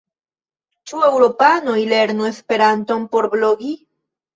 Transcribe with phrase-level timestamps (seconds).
[0.93, 3.77] Ĉu eŭropanoj lernu Esperanton por blogi?